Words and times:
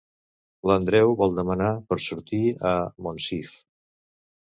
L'Andreu 0.69 1.13
vol 1.19 1.37
demanar 1.41 1.69
per 1.93 2.01
sortir 2.07 2.43
a 2.73 2.75
en 2.89 3.01
Monsif. 3.11 3.57